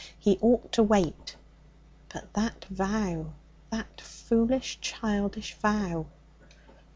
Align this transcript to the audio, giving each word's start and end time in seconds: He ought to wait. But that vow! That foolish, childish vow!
He 0.17 0.39
ought 0.41 0.71
to 0.71 0.81
wait. 0.81 1.35
But 2.09 2.33
that 2.33 2.65
vow! 2.65 3.33
That 3.69 4.01
foolish, 4.01 4.79
childish 4.81 5.53
vow! 5.53 6.07